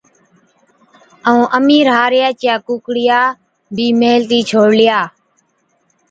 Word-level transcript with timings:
ائُون 1.29 1.43
امِير 1.57 1.85
هارِيا 1.97 2.27
چِيا 2.39 2.55
ڪُوڪڙِيا 2.65 3.19
بِي 3.75 3.87
ميهلتِي 3.99 4.39
ڇوڙلِيا۔ 4.49 4.99